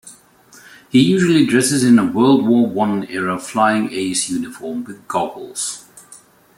He 0.89 0.99
usually 0.99 1.45
dresses 1.45 1.83
in 1.83 1.99
a 1.99 2.03
World 2.03 2.47
War 2.49 2.65
One-era 2.65 3.37
flying 3.37 3.91
ace 3.93 4.29
uniform 4.31 4.83
with 4.83 5.07
goggles. 5.07 5.85